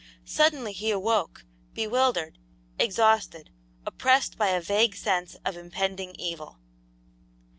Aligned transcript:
Suddenly 0.25 0.73
he 0.73 0.89
awoke, 0.89 1.45
bewildered, 1.75 2.39
exhausted, 2.79 3.51
oppressed 3.85 4.35
by 4.35 4.47
a 4.47 4.59
vague 4.59 4.95
sense 4.95 5.37
of 5.45 5.55
impending 5.55 6.15
evil. 6.15 6.57